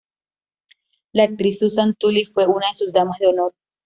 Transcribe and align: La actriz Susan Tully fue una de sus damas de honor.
La 1.11 1.25
actriz 1.25 1.59
Susan 1.59 1.93
Tully 1.93 2.25
fue 2.25 2.47
una 2.47 2.65
de 2.69 2.73
sus 2.73 2.91
damas 2.91 3.19
de 3.19 3.27
honor. 3.27 3.53